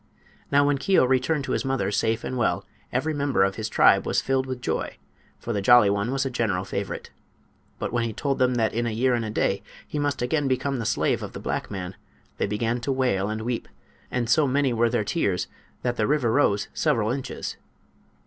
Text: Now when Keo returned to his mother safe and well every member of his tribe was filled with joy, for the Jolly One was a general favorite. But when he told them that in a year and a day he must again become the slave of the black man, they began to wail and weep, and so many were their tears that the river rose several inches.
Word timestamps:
Now 0.51 0.65
when 0.65 0.79
Keo 0.79 1.05
returned 1.05 1.43
to 1.43 1.51
his 1.51 1.63
mother 1.63 1.91
safe 1.91 2.23
and 2.23 2.35
well 2.35 2.65
every 2.91 3.13
member 3.13 3.43
of 3.43 3.53
his 3.57 3.69
tribe 3.69 4.03
was 4.07 4.19
filled 4.19 4.47
with 4.47 4.59
joy, 4.59 4.97
for 5.37 5.53
the 5.53 5.61
Jolly 5.61 5.91
One 5.91 6.11
was 6.11 6.25
a 6.25 6.31
general 6.31 6.65
favorite. 6.65 7.11
But 7.77 7.93
when 7.93 8.05
he 8.05 8.11
told 8.11 8.39
them 8.39 8.55
that 8.55 8.73
in 8.73 8.87
a 8.87 8.89
year 8.89 9.13
and 9.13 9.23
a 9.23 9.29
day 9.29 9.61
he 9.87 9.99
must 9.99 10.23
again 10.23 10.47
become 10.47 10.79
the 10.79 10.87
slave 10.87 11.21
of 11.21 11.33
the 11.33 11.39
black 11.39 11.69
man, 11.69 11.95
they 12.39 12.47
began 12.47 12.81
to 12.81 12.91
wail 12.91 13.29
and 13.29 13.43
weep, 13.43 13.67
and 14.09 14.27
so 14.27 14.47
many 14.47 14.73
were 14.73 14.89
their 14.89 15.03
tears 15.05 15.45
that 15.83 15.97
the 15.97 16.07
river 16.07 16.31
rose 16.31 16.67
several 16.73 17.11
inches. 17.11 17.57